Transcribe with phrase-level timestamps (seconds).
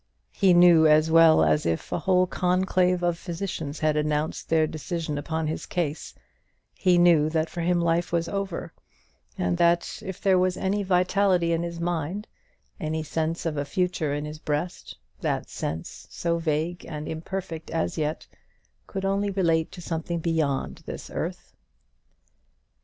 [0.31, 5.15] He knew as well as if a whole conclave of physicians had announced their decision
[5.19, 6.15] upon his case,
[6.73, 8.73] he knew that for him life was over;
[9.37, 12.27] and that if there was any vitality in his mind,
[12.79, 17.95] any sense of a future in his breast, that sense, so vague and imperfect as
[17.95, 18.25] yet,
[18.87, 21.53] could only relate to something beyond this earth.